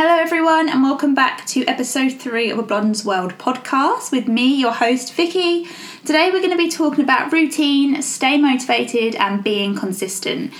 Hello, 0.00 0.14
everyone, 0.14 0.68
and 0.68 0.84
welcome 0.84 1.12
back 1.12 1.44
to 1.46 1.66
episode 1.66 2.12
three 2.12 2.52
of 2.52 2.58
a 2.60 2.62
Blonde's 2.62 3.04
World 3.04 3.36
podcast 3.36 4.12
with 4.12 4.28
me, 4.28 4.54
your 4.54 4.70
host, 4.70 5.12
Vicky. 5.12 5.66
Today, 6.04 6.30
we're 6.30 6.38
going 6.38 6.52
to 6.52 6.56
be 6.56 6.70
talking 6.70 7.02
about 7.02 7.32
routine, 7.32 8.00
stay 8.00 8.38
motivated, 8.38 9.16
and 9.16 9.42
being 9.42 9.74
consistent. 9.74 10.52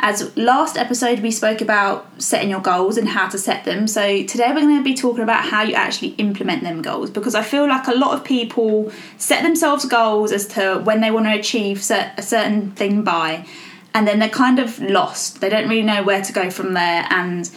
As 0.00 0.36
last 0.36 0.76
episode, 0.76 1.20
we 1.20 1.30
spoke 1.30 1.62
about 1.62 2.06
setting 2.20 2.50
your 2.50 2.60
goals 2.60 2.98
and 2.98 3.08
how 3.08 3.26
to 3.30 3.38
set 3.38 3.64
them. 3.64 3.86
So, 3.88 4.22
today, 4.24 4.48
we're 4.48 4.60
going 4.60 4.76
to 4.76 4.84
be 4.84 4.92
talking 4.92 5.22
about 5.22 5.46
how 5.46 5.62
you 5.62 5.72
actually 5.72 6.08
implement 6.18 6.62
them 6.62 6.82
goals 6.82 7.08
because 7.08 7.34
I 7.34 7.42
feel 7.42 7.66
like 7.66 7.88
a 7.88 7.94
lot 7.94 8.14
of 8.14 8.22
people 8.22 8.92
set 9.16 9.42
themselves 9.42 9.86
goals 9.86 10.30
as 10.30 10.46
to 10.48 10.82
when 10.84 11.00
they 11.00 11.10
want 11.10 11.24
to 11.24 11.32
achieve 11.32 11.78
a 11.90 12.20
certain 12.20 12.72
thing 12.72 13.02
by, 13.02 13.46
and 13.94 14.06
then 14.06 14.18
they're 14.18 14.28
kind 14.28 14.58
of 14.58 14.78
lost. 14.78 15.40
They 15.40 15.48
don't 15.48 15.70
really 15.70 15.80
know 15.80 16.02
where 16.02 16.20
to 16.20 16.32
go 16.34 16.50
from 16.50 16.74
there. 16.74 17.06
And 17.08 17.50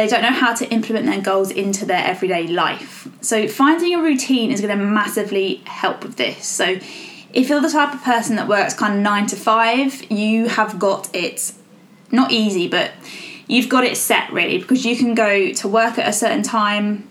they 0.00 0.06
don't 0.06 0.22
know 0.22 0.32
how 0.32 0.54
to 0.54 0.66
implement 0.70 1.04
their 1.04 1.20
goals 1.20 1.50
into 1.50 1.84
their 1.84 2.02
everyday 2.02 2.46
life. 2.46 3.06
So, 3.20 3.46
finding 3.46 3.94
a 3.94 4.02
routine 4.02 4.50
is 4.50 4.62
going 4.62 4.76
to 4.76 4.82
massively 4.82 5.56
help 5.66 6.02
with 6.02 6.16
this. 6.16 6.46
So, 6.46 6.78
if 7.34 7.50
you're 7.50 7.60
the 7.60 7.68
type 7.68 7.92
of 7.94 8.02
person 8.02 8.36
that 8.36 8.48
works 8.48 8.72
kind 8.72 8.94
of 8.94 9.00
nine 9.00 9.26
to 9.26 9.36
five, 9.36 10.10
you 10.10 10.48
have 10.48 10.78
got 10.78 11.14
it 11.14 11.52
not 12.10 12.32
easy, 12.32 12.66
but 12.66 12.92
you've 13.46 13.68
got 13.68 13.84
it 13.84 13.94
set 13.96 14.32
really 14.32 14.56
because 14.56 14.86
you 14.86 14.96
can 14.96 15.14
go 15.14 15.52
to 15.52 15.68
work 15.68 15.98
at 15.98 16.08
a 16.08 16.14
certain 16.14 16.42
time, 16.42 17.06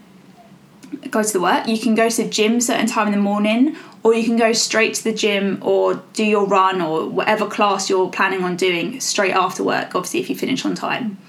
go 1.12 1.22
to 1.22 1.32
the 1.32 1.40
work, 1.40 1.68
you 1.68 1.78
can 1.78 1.94
go 1.94 2.10
to 2.10 2.24
the 2.24 2.30
gym 2.30 2.60
certain 2.60 2.88
time 2.88 3.06
in 3.06 3.14
the 3.14 3.20
morning, 3.20 3.78
or 4.02 4.16
you 4.16 4.24
can 4.24 4.36
go 4.36 4.52
straight 4.52 4.96
to 4.96 5.04
the 5.04 5.14
gym 5.14 5.60
or 5.62 6.02
do 6.14 6.26
your 6.26 6.48
run 6.48 6.82
or 6.82 7.08
whatever 7.08 7.46
class 7.46 7.88
you're 7.88 8.10
planning 8.10 8.44
on 8.44 8.56
doing 8.56 9.00
straight 9.00 9.36
after 9.36 9.64
work, 9.64 9.94
obviously, 9.94 10.20
if 10.22 10.28
you 10.28 10.36
finish 10.36 10.66
on 10.66 10.74
time 10.74 11.20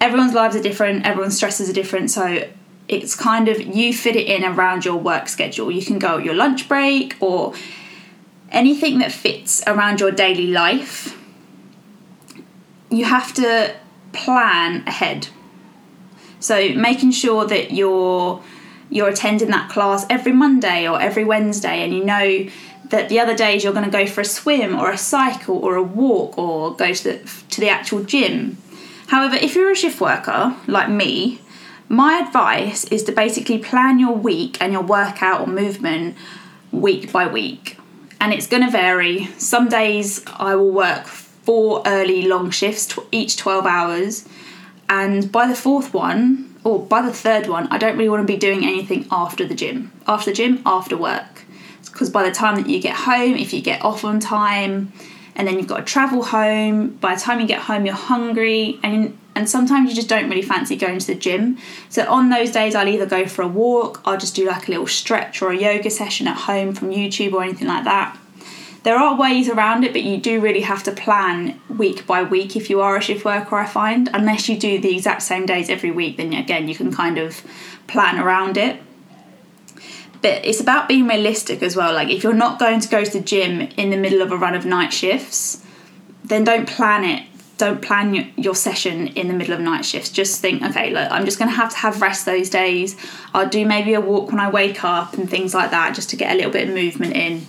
everyone's 0.00 0.34
lives 0.34 0.56
are 0.56 0.62
different, 0.62 1.06
everyone's 1.06 1.36
stresses 1.36 1.68
are 1.68 1.72
different, 1.72 2.10
so 2.10 2.48
it's 2.88 3.14
kind 3.14 3.48
of 3.48 3.60
you 3.60 3.92
fit 3.94 4.16
it 4.16 4.26
in 4.26 4.44
around 4.44 4.84
your 4.84 4.96
work 4.96 5.28
schedule. 5.28 5.70
You 5.70 5.84
can 5.84 5.98
go 5.98 6.18
your 6.18 6.34
lunch 6.34 6.68
break 6.68 7.16
or 7.20 7.54
anything 8.50 8.98
that 8.98 9.12
fits 9.12 9.62
around 9.66 10.00
your 10.00 10.10
daily 10.10 10.48
life. 10.48 11.18
You 12.90 13.06
have 13.06 13.32
to 13.34 13.74
plan 14.12 14.84
ahead. 14.86 15.28
So 16.40 16.74
making 16.74 17.12
sure 17.12 17.46
that 17.46 17.72
you're 17.72 18.42
you're 18.90 19.08
attending 19.08 19.48
that 19.48 19.70
class 19.70 20.04
every 20.10 20.32
Monday 20.32 20.86
or 20.86 21.00
every 21.00 21.24
Wednesday 21.24 21.82
and 21.82 21.94
you 21.94 22.04
know 22.04 22.46
that 22.90 23.08
the 23.08 23.18
other 23.18 23.34
days 23.34 23.64
you're 23.64 23.72
going 23.72 23.84
to 23.84 23.90
go 23.90 24.06
for 24.06 24.20
a 24.20 24.24
swim 24.24 24.78
or 24.78 24.90
a 24.90 24.98
cycle 24.98 25.56
or 25.56 25.74
a 25.74 25.82
walk 25.82 26.36
or 26.36 26.76
go 26.76 26.92
to 26.92 27.04
the 27.04 27.30
to 27.48 27.60
the 27.60 27.68
actual 27.68 28.04
gym 28.04 28.58
However, 29.08 29.36
if 29.36 29.54
you're 29.54 29.70
a 29.70 29.76
shift 29.76 30.00
worker 30.00 30.56
like 30.66 30.88
me, 30.88 31.40
my 31.88 32.18
advice 32.18 32.84
is 32.84 33.04
to 33.04 33.12
basically 33.12 33.58
plan 33.58 33.98
your 33.98 34.14
week 34.14 34.56
and 34.60 34.72
your 34.72 34.82
workout 34.82 35.42
or 35.42 35.46
movement 35.46 36.16
week 36.72 37.12
by 37.12 37.26
week. 37.26 37.78
And 38.20 38.32
it's 38.32 38.46
going 38.46 38.64
to 38.64 38.70
vary. 38.70 39.26
Some 39.38 39.68
days 39.68 40.24
I 40.26 40.54
will 40.56 40.72
work 40.72 41.06
four 41.06 41.82
early 41.86 42.22
long 42.22 42.50
shifts, 42.50 42.98
each 43.12 43.36
12 43.36 43.66
hours. 43.66 44.28
And 44.88 45.30
by 45.30 45.46
the 45.46 45.54
fourth 45.54 45.92
one, 45.92 46.54
or 46.64 46.84
by 46.84 47.02
the 47.02 47.12
third 47.12 47.46
one, 47.46 47.68
I 47.68 47.76
don't 47.76 47.96
really 47.96 48.08
want 48.08 48.26
to 48.26 48.32
be 48.32 48.38
doing 48.38 48.64
anything 48.64 49.06
after 49.10 49.46
the 49.46 49.54
gym. 49.54 49.92
After 50.06 50.30
the 50.30 50.36
gym, 50.36 50.62
after 50.64 50.96
work. 50.96 51.44
Because 51.84 52.10
by 52.10 52.28
the 52.28 52.34
time 52.34 52.56
that 52.56 52.68
you 52.68 52.80
get 52.80 52.96
home, 52.96 53.34
if 53.34 53.52
you 53.52 53.60
get 53.60 53.84
off 53.84 54.04
on 54.04 54.18
time, 54.18 54.92
and 55.36 55.46
then 55.46 55.58
you've 55.58 55.66
got 55.66 55.78
to 55.78 55.84
travel 55.84 56.22
home. 56.22 56.90
By 56.96 57.14
the 57.14 57.20
time 57.20 57.40
you 57.40 57.46
get 57.46 57.60
home, 57.60 57.86
you're 57.86 57.94
hungry, 57.94 58.78
and 58.82 59.18
and 59.34 59.48
sometimes 59.48 59.90
you 59.90 59.96
just 59.96 60.08
don't 60.08 60.28
really 60.28 60.42
fancy 60.42 60.76
going 60.76 60.98
to 60.98 61.06
the 61.06 61.14
gym. 61.14 61.58
So 61.88 62.08
on 62.08 62.30
those 62.30 62.52
days, 62.52 62.74
I'll 62.74 62.88
either 62.88 63.06
go 63.06 63.26
for 63.26 63.42
a 63.42 63.48
walk, 63.48 64.00
I'll 64.04 64.18
just 64.18 64.36
do 64.36 64.46
like 64.46 64.68
a 64.68 64.70
little 64.70 64.86
stretch 64.86 65.42
or 65.42 65.50
a 65.50 65.56
yoga 65.56 65.90
session 65.90 66.28
at 66.28 66.36
home 66.36 66.72
from 66.74 66.90
YouTube 66.90 67.32
or 67.32 67.42
anything 67.42 67.68
like 67.68 67.84
that. 67.84 68.16
There 68.84 68.96
are 68.96 69.18
ways 69.18 69.48
around 69.48 69.82
it, 69.82 69.92
but 69.92 70.02
you 70.02 70.18
do 70.18 70.40
really 70.40 70.60
have 70.60 70.82
to 70.84 70.92
plan 70.92 71.58
week 71.70 72.06
by 72.06 72.22
week 72.22 72.54
if 72.54 72.68
you 72.68 72.82
are 72.82 72.96
a 72.96 73.00
shift 73.00 73.24
worker, 73.24 73.56
I 73.56 73.66
find. 73.66 74.10
Unless 74.12 74.48
you 74.48 74.58
do 74.58 74.78
the 74.78 74.94
exact 74.94 75.22
same 75.22 75.46
days 75.46 75.70
every 75.70 75.90
week, 75.90 76.18
then 76.18 76.34
again, 76.34 76.68
you 76.68 76.74
can 76.74 76.92
kind 76.92 77.16
of 77.16 77.42
plan 77.86 78.18
around 78.18 78.56
it 78.58 78.78
but 80.24 80.42
it's 80.42 80.58
about 80.58 80.88
being 80.88 81.06
realistic 81.06 81.62
as 81.62 81.76
well. 81.76 81.92
Like 81.92 82.08
if 82.08 82.22
you're 82.22 82.32
not 82.32 82.58
going 82.58 82.80
to 82.80 82.88
go 82.88 83.04
to 83.04 83.10
the 83.10 83.20
gym 83.20 83.60
in 83.76 83.90
the 83.90 83.98
middle 83.98 84.22
of 84.22 84.32
a 84.32 84.38
run 84.38 84.54
of 84.54 84.64
night 84.64 84.90
shifts, 84.90 85.62
then 86.24 86.44
don't 86.44 86.66
plan 86.66 87.04
it. 87.04 87.28
Don't 87.58 87.82
plan 87.82 88.14
your, 88.14 88.24
your 88.36 88.54
session 88.54 89.08
in 89.08 89.28
the 89.28 89.34
middle 89.34 89.52
of 89.52 89.60
night 89.60 89.84
shifts. 89.84 90.08
Just 90.08 90.40
think, 90.40 90.62
okay, 90.62 90.88
look, 90.94 91.12
I'm 91.12 91.26
just 91.26 91.38
going 91.38 91.50
to 91.50 91.54
have 91.54 91.70
to 91.72 91.76
have 91.76 92.00
rest 92.00 92.24
those 92.24 92.48
days. 92.48 92.96
I'll 93.34 93.50
do 93.50 93.66
maybe 93.66 93.92
a 93.92 94.00
walk 94.00 94.30
when 94.30 94.40
I 94.40 94.48
wake 94.48 94.82
up 94.82 95.12
and 95.12 95.28
things 95.28 95.52
like 95.52 95.70
that, 95.72 95.94
just 95.94 96.08
to 96.10 96.16
get 96.16 96.32
a 96.32 96.36
little 96.36 96.50
bit 96.50 96.70
of 96.70 96.74
movement 96.74 97.12
in. 97.12 97.46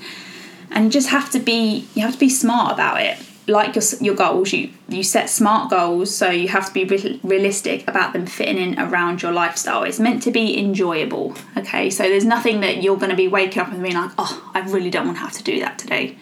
And 0.70 0.84
you 0.84 0.92
just 0.92 1.08
have 1.10 1.32
to 1.32 1.40
be, 1.40 1.88
you 1.96 2.02
have 2.02 2.12
to 2.16 2.20
be 2.20 2.30
smart 2.30 2.74
about 2.74 3.00
it 3.00 3.18
like 3.48 3.76
your, 3.76 3.84
your 4.02 4.16
goals 4.16 4.52
you 4.52 4.72
you 4.90 5.04
set 5.04 5.30
smart 5.30 5.70
goals 5.70 6.16
so 6.16 6.30
you 6.30 6.48
have 6.48 6.68
to 6.68 6.74
be 6.74 6.84
re- 6.86 7.20
realistic 7.24 7.88
about 7.88 8.14
them 8.14 8.26
fitting 8.26 8.58
in 8.58 8.80
around 8.80 9.22
your 9.22 9.32
lifestyle. 9.32 9.84
It's 9.84 10.00
meant 10.00 10.24
to 10.24 10.32
be 10.32 10.58
enjoyable 10.58 11.36
okay? 11.58 11.90
So 11.90 12.04
there's 12.04 12.26
nothing 12.26 12.62
that 12.62 12.82
you're 12.82 12.98
going 12.98 13.12
to 13.12 13.16
be 13.16 13.28
waking 13.28 13.62
up 13.62 13.72
and 13.72 13.82
being 13.84 13.96
like 13.96 14.12
oh 14.18 14.52
i 14.54 14.62
really 14.62 14.90
don't 14.90 15.06
want 15.06 15.18
to 15.18 15.22
have 15.22 15.34
to 15.34 15.44
do 15.44 15.60
that 15.60 15.78
today. 15.78 16.18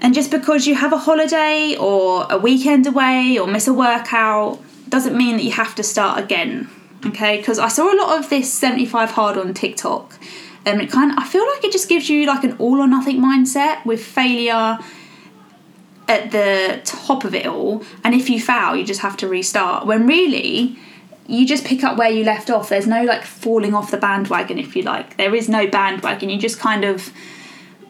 And 0.00 0.14
just 0.14 0.30
because 0.30 0.66
you 0.66 0.74
have 0.74 0.92
a 0.92 0.98
holiday 0.98 1.76
or 1.76 2.26
a 2.30 2.36
weekend 2.36 2.86
away 2.86 3.38
or 3.38 3.46
miss 3.46 3.66
a 3.66 3.72
workout 3.72 4.60
doesn't 4.88 5.16
mean 5.16 5.36
that 5.36 5.44
you 5.44 5.52
have 5.52 5.74
to 5.76 5.82
start 5.82 6.22
again 6.22 6.68
okay? 7.06 7.36
Because 7.38 7.58
i 7.58 7.68
saw 7.68 7.92
a 7.92 7.96
lot 7.96 8.18
of 8.18 8.30
this 8.30 8.52
75 8.52 9.10
hard 9.10 9.36
on 9.36 9.54
tiktok 9.54 10.18
and 10.64 10.80
it 10.80 10.90
kind 10.90 11.10
of 11.10 11.18
i 11.18 11.26
feel 11.26 11.46
like 11.46 11.64
it 11.64 11.72
just 11.72 11.88
gives 11.88 12.08
you 12.08 12.26
like 12.26 12.44
an 12.44 12.56
all 12.58 12.80
or 12.80 12.86
nothing 12.86 13.20
mindset 13.20 13.84
with 13.84 14.04
failure 14.04 14.78
at 16.06 16.30
the 16.32 16.80
top 16.84 17.24
of 17.24 17.34
it 17.34 17.46
all 17.46 17.82
and 18.02 18.14
if 18.14 18.28
you 18.28 18.40
fail 18.40 18.76
you 18.76 18.84
just 18.84 19.00
have 19.00 19.16
to 19.16 19.28
restart. 19.28 19.86
When 19.86 20.06
really 20.06 20.78
you 21.26 21.46
just 21.46 21.64
pick 21.64 21.82
up 21.82 21.96
where 21.96 22.10
you 22.10 22.22
left 22.24 22.50
off. 22.50 22.68
There's 22.68 22.86
no 22.86 23.04
like 23.04 23.24
falling 23.24 23.74
off 23.74 23.90
the 23.90 23.96
bandwagon 23.96 24.58
if 24.58 24.76
you 24.76 24.82
like. 24.82 25.16
There 25.16 25.34
is 25.34 25.48
no 25.48 25.66
bandwagon. 25.66 26.28
You 26.28 26.38
just 26.38 26.58
kind 26.58 26.84
of 26.84 27.12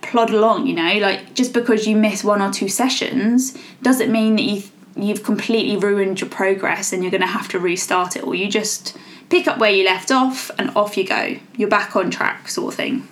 plod 0.02 0.30
along 0.30 0.66
you 0.66 0.74
know? 0.74 0.94
Like 0.98 1.34
just 1.34 1.52
because 1.52 1.86
you 1.86 1.96
miss 1.96 2.22
one 2.22 2.40
or 2.40 2.52
two 2.52 2.68
sessions 2.68 3.56
doesn't 3.82 4.12
mean 4.12 4.36
that 4.36 4.42
you 4.42 4.62
you've 4.96 5.24
completely 5.24 5.76
ruined 5.76 6.20
your 6.20 6.30
progress 6.30 6.92
and 6.92 7.02
you're 7.02 7.10
going 7.10 7.20
to 7.20 7.26
have 7.26 7.48
to 7.48 7.58
restart 7.58 8.14
it 8.14 8.22
or 8.22 8.34
you 8.34 8.48
just 8.48 8.96
pick 9.28 9.48
up 9.48 9.58
where 9.58 9.70
you 9.70 9.84
left 9.84 10.12
off 10.12 10.50
and 10.58 10.70
off 10.76 10.96
you 10.96 11.04
go. 11.04 11.36
You're 11.56 11.68
back 11.68 11.96
on 11.96 12.10
track 12.10 12.48
sort 12.48 12.72
of 12.72 12.76
thing. 12.76 13.08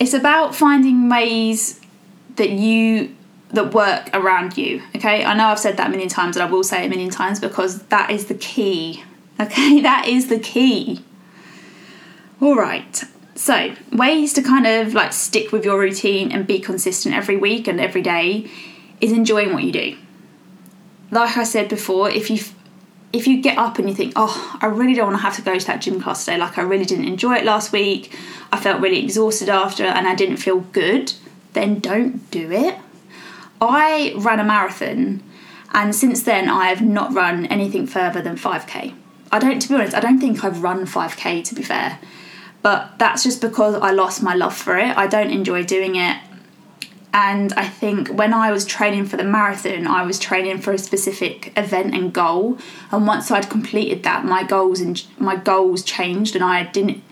It's 0.00 0.14
about 0.14 0.54
finding 0.54 1.08
ways 1.08 1.80
that 2.38 2.50
you 2.50 3.14
that 3.50 3.72
work 3.72 4.10
around 4.12 4.58
you. 4.58 4.82
Okay, 4.96 5.24
I 5.24 5.34
know 5.34 5.46
I've 5.46 5.58
said 5.58 5.76
that 5.76 5.86
a 5.86 5.90
million 5.90 6.08
times, 6.08 6.36
and 6.36 6.42
I 6.42 6.50
will 6.50 6.64
say 6.64 6.82
it 6.82 6.86
a 6.86 6.88
million 6.88 7.10
times 7.10 7.40
because 7.40 7.82
that 7.84 8.10
is 8.10 8.26
the 8.26 8.34
key. 8.34 9.04
Okay, 9.40 9.80
that 9.82 10.08
is 10.08 10.26
the 10.26 10.40
key. 10.40 11.04
All 12.40 12.56
right. 12.56 13.04
So, 13.36 13.72
ways 13.92 14.32
to 14.32 14.42
kind 14.42 14.66
of 14.66 14.94
like 14.94 15.12
stick 15.12 15.52
with 15.52 15.64
your 15.64 15.78
routine 15.78 16.32
and 16.32 16.44
be 16.44 16.58
consistent 16.58 17.14
every 17.14 17.36
week 17.36 17.68
and 17.68 17.78
every 17.78 18.02
day 18.02 18.50
is 19.00 19.12
enjoying 19.12 19.52
what 19.52 19.62
you 19.62 19.70
do. 19.70 19.96
Like 21.12 21.36
I 21.36 21.44
said 21.44 21.68
before, 21.68 22.10
if 22.10 22.30
you 22.30 22.40
if 23.12 23.28
you 23.28 23.40
get 23.40 23.58
up 23.58 23.78
and 23.78 23.88
you 23.88 23.94
think, 23.94 24.14
"Oh, 24.16 24.58
I 24.60 24.66
really 24.66 24.94
don't 24.94 25.06
want 25.06 25.18
to 25.18 25.22
have 25.22 25.36
to 25.36 25.42
go 25.42 25.56
to 25.56 25.66
that 25.68 25.80
gym 25.82 26.00
class 26.00 26.24
today. 26.24 26.38
Like 26.38 26.58
I 26.58 26.62
really 26.62 26.84
didn't 26.84 27.06
enjoy 27.06 27.36
it 27.36 27.44
last 27.44 27.70
week. 27.70 28.12
I 28.50 28.58
felt 28.58 28.80
really 28.80 28.98
exhausted 29.04 29.48
after 29.48 29.84
and 29.84 30.08
I 30.08 30.16
didn't 30.16 30.38
feel 30.38 30.60
good." 30.72 31.12
Then 31.58 31.80
don't 31.80 32.30
do 32.30 32.50
it. 32.52 32.76
I 33.60 34.14
ran 34.16 34.38
a 34.38 34.44
marathon 34.44 35.22
and 35.74 35.94
since 35.94 36.22
then 36.22 36.48
I 36.48 36.66
have 36.68 36.80
not 36.80 37.12
run 37.12 37.46
anything 37.46 37.86
further 37.86 38.22
than 38.22 38.36
5k. 38.36 38.94
I 39.30 39.38
don't, 39.38 39.60
to 39.60 39.68
be 39.68 39.74
honest, 39.74 39.94
I 39.94 40.00
don't 40.00 40.20
think 40.20 40.44
I've 40.44 40.62
run 40.62 40.86
5k 40.86 41.44
to 41.44 41.54
be 41.54 41.62
fair, 41.62 41.98
but 42.62 42.98
that's 42.98 43.24
just 43.24 43.40
because 43.40 43.74
I 43.74 43.90
lost 43.90 44.22
my 44.22 44.34
love 44.34 44.56
for 44.56 44.78
it. 44.78 44.96
I 44.96 45.06
don't 45.06 45.30
enjoy 45.30 45.64
doing 45.64 45.96
it. 45.96 46.18
And 47.12 47.52
I 47.54 47.66
think 47.66 48.08
when 48.08 48.32
I 48.32 48.52
was 48.52 48.64
training 48.64 49.06
for 49.06 49.16
the 49.16 49.24
marathon, 49.24 49.86
I 49.86 50.02
was 50.04 50.18
training 50.18 50.58
for 50.58 50.72
a 50.72 50.78
specific 50.78 51.52
event 51.56 51.94
and 51.94 52.12
goal. 52.12 52.58
And 52.92 53.06
once 53.06 53.30
I'd 53.30 53.50
completed 53.50 54.02
that, 54.04 54.24
my 54.24 54.44
goals 54.44 54.80
and 54.80 55.02
my 55.18 55.36
goals 55.36 55.82
changed, 55.82 56.34
and 56.34 56.44
I 56.44 56.64
didn't 56.64 57.02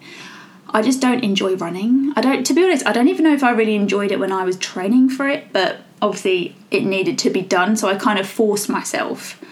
I 0.70 0.82
just 0.82 1.00
don't 1.00 1.22
enjoy 1.22 1.54
running. 1.56 2.12
I 2.16 2.20
don't, 2.20 2.44
to 2.46 2.54
be 2.54 2.64
honest, 2.64 2.86
I 2.86 2.92
don't 2.92 3.08
even 3.08 3.24
know 3.24 3.34
if 3.34 3.44
I 3.44 3.50
really 3.50 3.76
enjoyed 3.76 4.12
it 4.12 4.18
when 4.18 4.32
I 4.32 4.44
was 4.44 4.56
training 4.56 5.08
for 5.08 5.28
it, 5.28 5.52
but 5.52 5.78
obviously 6.02 6.56
it 6.70 6.84
needed 6.84 7.18
to 7.20 7.30
be 7.30 7.40
done, 7.40 7.76
so 7.76 7.88
I 7.88 7.94
kind 7.94 8.18
of 8.18 8.28
forced 8.28 8.68
myself. 8.68 9.42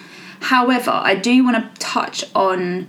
However, 0.40 0.90
I 0.90 1.14
do 1.14 1.44
want 1.44 1.74
to 1.74 1.80
touch 1.80 2.24
on 2.34 2.88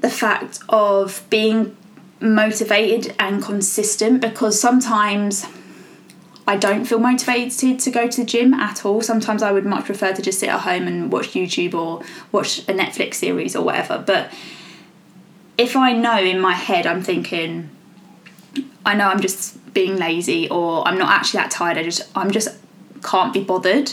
the 0.00 0.10
fact 0.10 0.58
of 0.68 1.24
being 1.30 1.76
motivated 2.20 3.14
and 3.18 3.42
consistent 3.42 4.20
because 4.20 4.60
sometimes 4.60 5.46
I 6.46 6.56
don't 6.56 6.84
feel 6.84 6.98
motivated 6.98 7.78
to 7.80 7.90
go 7.90 8.08
to 8.08 8.20
the 8.20 8.26
gym 8.26 8.52
at 8.54 8.84
all. 8.84 9.00
Sometimes 9.00 9.42
I 9.42 9.52
would 9.52 9.64
much 9.64 9.84
prefer 9.84 10.12
to 10.12 10.20
just 10.20 10.40
sit 10.40 10.48
at 10.48 10.60
home 10.60 10.86
and 10.86 11.10
watch 11.12 11.28
YouTube 11.28 11.74
or 11.74 12.02
watch 12.32 12.60
a 12.60 12.72
Netflix 12.72 13.14
series 13.14 13.56
or 13.56 13.64
whatever. 13.64 14.02
But 14.04 14.32
if 15.58 15.76
I 15.76 15.92
know 15.92 16.18
in 16.18 16.40
my 16.40 16.54
head 16.54 16.86
I'm 16.86 17.02
thinking, 17.02 17.70
I 18.84 18.94
know 18.94 19.08
I'm 19.08 19.20
just 19.20 19.74
being 19.74 19.96
lazy 19.96 20.48
or 20.48 20.86
I'm 20.86 20.98
not 20.98 21.10
actually 21.10 21.38
that 21.38 21.50
tired, 21.50 21.78
I 21.78 21.82
just 21.82 22.02
I'm 22.16 22.30
just 22.30 22.56
can't 23.02 23.32
be 23.32 23.42
bothered. 23.42 23.92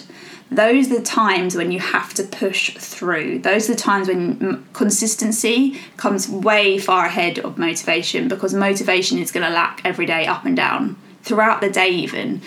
Those 0.50 0.92
are 0.92 0.98
the 0.98 1.04
times 1.04 1.56
when 1.56 1.72
you 1.72 1.80
have 1.80 2.14
to 2.16 2.24
push 2.24 2.76
through. 2.76 3.40
Those 3.40 3.70
are 3.70 3.74
the 3.74 3.80
times 3.80 4.10
when 4.10 4.66
consistency 4.74 5.80
comes 5.96 6.28
way 6.28 6.78
far 6.78 7.06
ahead 7.06 7.40
of 7.40 7.58
motivation 7.58 8.28
because 8.28 8.54
motivation 8.54 9.18
is 9.18 9.32
going 9.32 9.48
to 9.48 9.54
lack 9.54 9.80
every 9.86 10.06
day 10.06 10.26
up 10.26 10.44
and 10.44 10.56
down 10.56 10.98
throughout 11.24 11.62
the 11.62 11.70
day 11.70 11.90
even 11.90 12.42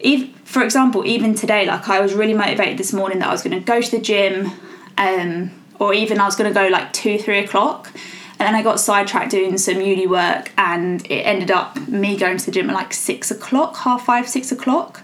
even 0.00 0.32
for 0.44 0.62
example 0.62 1.04
even 1.06 1.34
today 1.34 1.66
like 1.66 1.88
i 1.88 2.00
was 2.00 2.14
really 2.14 2.34
motivated 2.34 2.78
this 2.78 2.92
morning 2.92 3.18
that 3.18 3.28
i 3.28 3.32
was 3.32 3.42
going 3.42 3.58
to 3.58 3.64
go 3.64 3.80
to 3.80 3.90
the 3.90 4.00
gym 4.00 4.50
um, 4.96 5.50
or 5.78 5.92
even 5.92 6.18
i 6.18 6.24
was 6.24 6.36
going 6.36 6.52
to 6.52 6.54
go 6.58 6.68
like 6.68 6.92
2 6.92 7.18
3 7.18 7.38
o'clock 7.40 7.92
and 8.38 8.46
then 8.46 8.54
i 8.54 8.62
got 8.62 8.80
sidetracked 8.80 9.30
doing 9.30 9.56
some 9.58 9.80
uni 9.80 10.06
work 10.06 10.52
and 10.58 11.04
it 11.10 11.22
ended 11.22 11.50
up 11.50 11.76
me 11.88 12.16
going 12.16 12.36
to 12.36 12.46
the 12.46 12.52
gym 12.52 12.70
at 12.70 12.74
like 12.74 12.92
6 12.92 13.30
o'clock 13.30 13.76
half 13.78 14.04
5 14.04 14.28
6 14.28 14.52
o'clock 14.52 15.02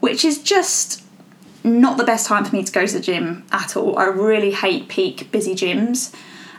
which 0.00 0.24
is 0.24 0.42
just 0.42 1.04
not 1.64 1.98
the 1.98 2.04
best 2.04 2.26
time 2.26 2.44
for 2.44 2.54
me 2.54 2.62
to 2.62 2.72
go 2.72 2.86
to 2.86 2.94
the 2.94 3.00
gym 3.00 3.44
at 3.52 3.76
all 3.76 3.98
i 3.98 4.04
really 4.04 4.52
hate 4.52 4.88
peak 4.88 5.30
busy 5.30 5.54
gyms 5.54 6.14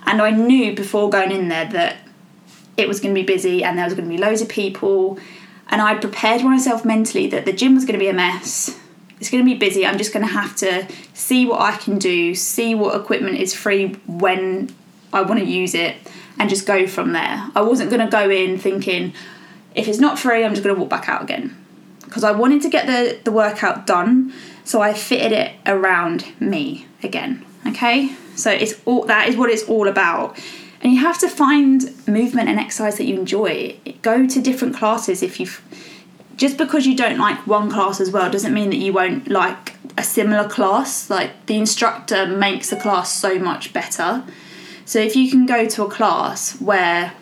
and 0.06 0.22
i 0.22 0.30
knew 0.30 0.76
before 0.76 1.10
going 1.10 1.32
in 1.32 1.48
there 1.48 1.66
that 1.66 1.98
it 2.78 2.88
was 2.88 3.00
going 3.00 3.14
to 3.14 3.20
be 3.20 3.26
busy 3.26 3.64
and 3.64 3.78
there 3.78 3.86
was 3.86 3.94
going 3.94 4.10
to 4.10 4.16
be 4.16 4.22
loads 4.22 4.42
of 4.42 4.48
people 4.48 5.20
and 5.70 5.82
I'd 5.82 6.02
prepared 6.02 6.44
myself 6.44 6.84
mentally 6.84 7.28
that 7.28 7.46
the 7.46 7.54
gym 7.54 7.76
was 7.76 7.86
going 7.86 7.94
to 7.94 8.00
be 8.00 8.10
a 8.10 8.14
mess. 8.14 8.78
It's 9.20 9.30
going 9.30 9.44
to 9.44 9.50
be 9.50 9.58
busy. 9.58 9.86
I'm 9.86 9.98
just 9.98 10.14
going 10.14 10.26
to 10.26 10.32
have 10.32 10.56
to 10.58 10.88
see 11.14 11.46
what 11.46 11.62
I 11.62 11.78
can 11.78 12.00
do, 12.00 12.34
see 12.34 12.74
what 12.74 13.00
equipment 13.00 13.38
is 13.38 13.54
free 13.54 13.94
when 14.08 14.74
I 15.14 15.22
want 15.22 15.40
to 15.40 15.46
use 15.46 15.74
it, 15.74 15.96
and 16.38 16.50
just 16.50 16.66
go 16.66 16.88
from 16.88 17.14
there. 17.14 17.50
I 17.56 17.62
wasn't 17.62 17.90
going 17.90 18.06
to 18.06 18.12
go 18.12 18.30
in 18.30 18.58
thinking, 18.58 19.14
if 19.76 19.88
it's 19.88 20.00
not 20.00 20.18
free, 20.18 20.44
I'm 20.44 20.54
just 20.54 20.64
going 20.64 20.76
to 20.76 20.80
walk 20.80 20.90
back 20.90 21.10
out 21.10 21.22
again. 21.22 21.56
Because 22.04 22.24
I 22.24 22.32
wanted 22.32 22.62
to 22.64 22.70
get 22.70 22.88
the, 22.88 23.20
the 23.24 23.32
workout 23.32 23.86
done, 23.86 24.34
so 24.64 24.82
I 24.82 24.94
fitted 24.94 25.32
it 25.32 25.54
around 25.66 26.26
me 26.40 26.88
again. 27.04 27.46
Okay? 27.68 28.16
So 28.36 28.52
it's 28.52 28.80
all 28.86 29.06
that 29.06 29.28
is 29.28 29.36
what 29.36 29.50
it's 29.50 29.64
all 29.64 29.88
about. 29.88 30.38
And 30.82 30.94
you 30.94 31.00
have 31.00 31.20
to 31.20 31.28
find 31.28 32.08
movement 32.08 32.48
and 32.48 32.58
exercise 32.58 32.98
that 32.98 33.06
you 33.06 33.20
enjoy. 33.20 33.78
Go 34.02 34.26
to 34.26 34.42
different 34.42 34.76
classes 34.76 35.22
if 35.22 35.40
you've 35.40 35.62
just 36.38 36.58
because 36.58 36.88
you 36.88 36.96
don't 36.96 37.18
like 37.18 37.46
one 37.46 37.70
class 37.70 38.00
as 38.00 38.12
well 38.12 38.32
doesn't 38.32 38.54
mean 38.54 38.70
that 38.70 38.78
you 38.78 38.94
won't 38.94 39.28
like 39.28 39.74
a 39.98 40.04
similar 40.04 40.48
class. 40.48 41.10
Like 41.10 41.46
the 41.48 41.58
instructor 41.58 42.26
makes 42.26 42.70
the 42.70 42.78
class 42.78 43.14
so 43.14 43.38
much 43.38 43.74
better. 43.74 44.24
So 44.90 44.98
if 44.98 45.16
you 45.16 45.30
can 45.30 45.46
go 45.46 45.68
to 45.68 45.84
a 45.84 45.88
class 45.88 46.60
where 46.60 47.14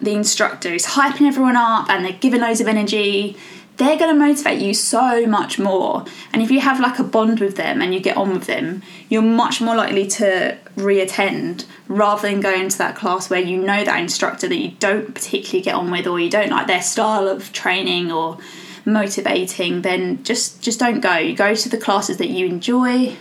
the 0.00 0.12
instructor 0.12 0.70
is 0.70 0.86
hyping 0.86 1.26
everyone 1.26 1.54
up 1.54 1.90
and 1.90 2.02
they're 2.02 2.14
giving 2.14 2.40
loads 2.40 2.62
of 2.62 2.66
energy 2.66 3.36
they're 3.76 3.98
going 3.98 4.14
to 4.14 4.18
motivate 4.18 4.58
you 4.62 4.72
so 4.72 5.26
much 5.26 5.58
more. 5.58 6.06
And 6.32 6.40
if 6.40 6.50
you 6.50 6.60
have 6.60 6.80
like 6.80 6.98
a 6.98 7.04
bond 7.04 7.40
with 7.40 7.56
them 7.56 7.82
and 7.82 7.92
you 7.92 8.00
get 8.00 8.16
on 8.16 8.32
with 8.32 8.46
them, 8.46 8.82
you're 9.10 9.20
much 9.20 9.60
more 9.60 9.76
likely 9.76 10.06
to 10.06 10.56
reattend 10.76 11.66
rather 11.86 12.26
than 12.26 12.40
going 12.40 12.70
to 12.70 12.78
that 12.78 12.96
class 12.96 13.28
where 13.28 13.38
you 13.38 13.58
know 13.58 13.84
that 13.84 14.00
instructor 14.00 14.48
that 14.48 14.56
you 14.56 14.70
don't 14.78 15.14
particularly 15.14 15.60
get 15.60 15.74
on 15.74 15.90
with 15.90 16.06
or 16.06 16.18
you 16.18 16.30
don't 16.30 16.48
like 16.48 16.66
their 16.66 16.80
style 16.80 17.28
of 17.28 17.52
training 17.52 18.10
or 18.10 18.38
motivating 18.86 19.82
then 19.82 20.22
just 20.22 20.62
just 20.62 20.78
don't 20.78 21.00
go 21.00 21.16
you 21.16 21.34
go 21.34 21.54
to 21.54 21.68
the 21.68 21.76
classes 21.76 22.18
that 22.18 22.28
you 22.28 22.46
enjoy 22.46 23.14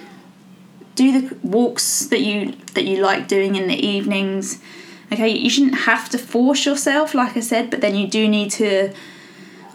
do 0.96 1.22
the 1.22 1.36
walks 1.44 2.06
that 2.08 2.22
you 2.22 2.54
that 2.74 2.86
you 2.86 2.98
like 2.98 3.28
doing 3.28 3.56
in 3.56 3.68
the 3.68 3.76
evenings 3.76 4.60
okay 5.12 5.30
you 5.30 5.50
shouldn't 5.50 5.76
have 5.82 6.10
to 6.10 6.18
force 6.18 6.66
yourself 6.66 7.14
like 7.14 7.38
i 7.38 7.40
said 7.40 7.70
but 7.70 7.82
then 7.82 7.96
you 7.96 8.08
do 8.08 8.28
need 8.28 8.50
to 8.50 8.92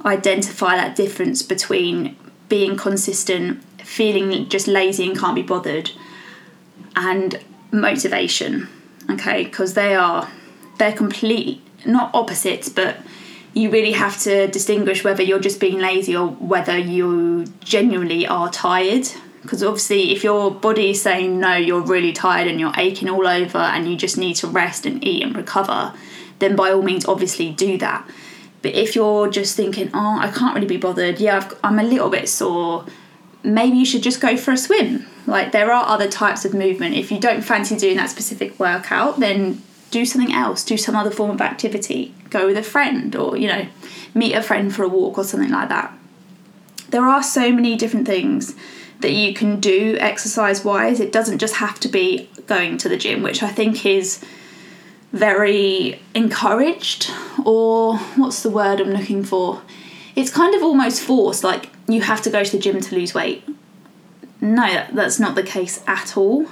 identify 0.05 0.77
that 0.77 0.97
difference 0.97 1.43
between 1.43 2.17
being 2.49 2.77
consistent, 2.77 3.63
feeling 3.85 4.49
just 4.49 4.67
lazy 4.67 5.09
and 5.09 5.19
can't 5.19 5.35
be 5.35 5.43
bothered, 5.43 5.91
and 6.97 7.41
motivation. 7.71 8.69
Okay, 9.09 9.45
because 9.45 9.75
they 9.75 9.95
are 9.95 10.29
they're 10.79 10.93
complete 10.93 11.63
not 11.85 12.15
opposites, 12.15 12.69
but 12.69 12.99
you 13.55 13.71
really 13.71 13.93
have 13.93 14.19
to 14.21 14.47
distinguish 14.49 15.03
whether 15.03 15.23
you're 15.23 15.41
just 15.41 15.59
being 15.59 15.79
lazy 15.79 16.15
or 16.15 16.29
whether 16.29 16.79
you 16.79 17.47
genuinely 17.61 18.27
are 18.27 18.51
tired. 18.51 19.09
Because 19.43 19.63
obviously, 19.63 20.13
if 20.13 20.23
your 20.23 20.51
body 20.51 20.91
is 20.91 21.01
saying 21.01 21.41
no, 21.41 21.55
you're 21.55 21.81
really 21.81 22.13
tired 22.13 22.47
and 22.47 22.61
you're 22.61 22.75
aching 22.77 23.09
all 23.09 23.27
over 23.27 23.59
and 23.59 23.89
you 23.89 23.97
just 23.97 24.19
need 24.19 24.35
to 24.37 24.47
rest 24.47 24.85
and 24.85 25.03
eat 25.03 25.23
and 25.23 25.35
recover, 25.35 25.95
then 26.41 26.57
by 26.57 26.71
all 26.71 26.83
means, 26.83 27.07
obviously 27.07 27.51
do 27.51 27.79
that. 27.79 28.07
But 28.63 28.75
if 28.75 28.95
you're 28.95 29.31
just 29.31 29.57
thinking, 29.57 29.91
oh, 29.95 30.19
I 30.21 30.31
can't 30.31 30.55
really 30.55 30.67
be 30.67 30.77
bothered, 30.77 31.19
yeah, 31.19 31.39
I've, 31.39 31.59
I'm 31.65 31.79
a 31.79 31.83
little 31.83 32.11
bit 32.11 32.29
sore, 32.29 32.85
maybe 33.43 33.79
you 33.79 33.87
should 33.87 34.03
just 34.03 34.21
go 34.21 34.37
for 34.37 34.53
a 34.53 34.57
swim. 34.57 35.07
Like 35.27 35.53
there 35.53 35.73
are 35.73 35.87
other 35.87 36.09
types 36.09 36.45
of 36.45 36.53
movement. 36.53 36.95
If 36.95 37.11
you 37.11 37.19
don't 37.19 37.43
fancy 37.43 37.77
doing 37.77 37.97
that 37.97 38.11
specific 38.11 38.59
workout, 38.59 39.21
then 39.21 39.63
do 39.91 40.05
something 40.05 40.33
else, 40.33 40.65
do 40.65 40.77
some 40.77 40.95
other 40.95 41.11
form 41.11 41.31
of 41.31 41.41
activity, 41.41 42.15
go 42.29 42.47
with 42.47 42.57
a 42.57 42.63
friend 42.63 43.17
or, 43.17 43.37
you 43.37 43.49
know, 43.49 43.67
meet 44.15 44.35
a 44.35 44.43
friend 44.43 44.75
for 44.75 44.83
a 44.83 44.89
walk 44.89 45.19
or 45.19 45.25
something 45.25 45.51
like 45.51 45.69
that. 45.69 45.93
There 46.91 47.07
are 47.07 47.23
so 47.23 47.53
many 47.53 47.77
different 47.77 48.07
things 48.07 48.55
that 49.01 49.13
you 49.13 49.33
can 49.33 49.61
do 49.61 49.97
exercise 50.01 50.65
wise. 50.65 51.01
It 51.01 51.13
doesn't 51.13 51.39
just 51.39 51.57
have 51.57 51.81
to 51.81 51.89
be 51.89 52.29
going 52.47 52.77
to 52.79 52.89
the 52.89 52.97
gym, 52.97 53.23
which 53.23 53.43
I 53.43 53.49
think 53.49 53.87
is 53.87 54.23
very 55.13 56.01
encouraged, 56.15 57.11
or 57.45 57.99
what's 58.17 58.43
the 58.43 58.51
word 58.51 58.81
I'm 58.81 58.91
looking 58.91 59.25
for? 59.25 59.63
It's 60.15 60.31
kind 60.31 60.55
of 60.55 60.63
almost 60.63 61.03
forced, 61.03 61.43
like 61.43 61.71
you 61.89 62.03
have 62.03 62.23
to 62.23 62.31
go 62.31 62.45
to 62.45 62.53
the 62.53 62.59
gym 62.59 62.81
to 62.81 62.95
lose 62.95 63.15
weight. 63.15 63.43
No, 64.41 64.87
that's 64.93 65.19
not 65.19 65.35
the 65.35 65.43
case 65.43 65.83
at 65.87 66.17
all. 66.17 66.47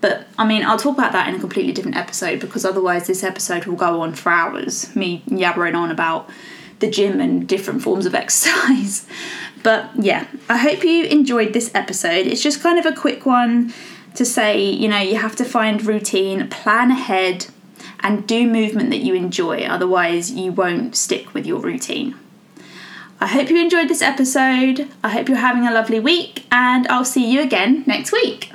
But 0.00 0.26
I 0.38 0.46
mean, 0.46 0.64
I'll 0.64 0.78
talk 0.78 0.98
about 0.98 1.12
that 1.12 1.28
in 1.28 1.34
a 1.34 1.38
completely 1.38 1.72
different 1.72 1.96
episode 1.96 2.40
because 2.40 2.64
otherwise, 2.64 3.06
this 3.06 3.24
episode 3.24 3.64
will 3.64 3.76
go 3.76 4.02
on 4.02 4.14
for 4.14 4.30
hours, 4.30 4.94
me 4.94 5.22
yabbering 5.26 5.74
on 5.74 5.90
about 5.90 6.28
the 6.80 6.90
gym 6.90 7.20
and 7.20 7.48
different 7.48 7.82
forms 7.82 8.04
of 8.04 8.14
exercise. 8.24 9.06
But 9.64 9.90
yeah, 9.96 10.28
I 10.48 10.58
hope 10.58 10.84
you 10.84 11.06
enjoyed 11.06 11.54
this 11.54 11.74
episode. 11.74 12.26
It's 12.26 12.42
just 12.42 12.62
kind 12.62 12.78
of 12.78 12.86
a 12.86 12.92
quick 12.92 13.26
one 13.26 13.72
to 14.14 14.24
say, 14.24 14.62
you 14.62 14.86
know, 14.88 14.98
you 14.98 15.16
have 15.16 15.34
to 15.36 15.44
find 15.44 15.84
routine, 15.84 16.48
plan 16.48 16.92
ahead, 16.92 17.46
and 18.00 18.26
do 18.26 18.46
movement 18.46 18.90
that 18.90 18.98
you 18.98 19.14
enjoy, 19.14 19.62
otherwise, 19.62 20.30
you 20.30 20.52
won't 20.52 20.94
stick 20.94 21.32
with 21.32 21.46
your 21.46 21.58
routine. 21.58 22.14
I 23.18 23.26
hope 23.26 23.48
you 23.48 23.58
enjoyed 23.58 23.88
this 23.88 24.02
episode. 24.02 24.88
I 25.02 25.08
hope 25.08 25.28
you're 25.28 25.38
having 25.38 25.66
a 25.66 25.72
lovely 25.72 25.98
week, 25.98 26.44
and 26.52 26.86
I'll 26.88 27.06
see 27.06 27.28
you 27.28 27.40
again 27.40 27.82
next 27.86 28.12
week. 28.12 28.52